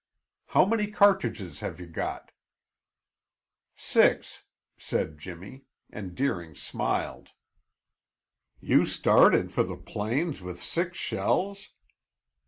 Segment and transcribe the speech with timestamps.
[0.47, 2.31] How many cartridges have you got?"
[3.75, 7.29] "Six," said Jimmy and Deering smiled.
[8.59, 11.69] "You started for the plains with six shells!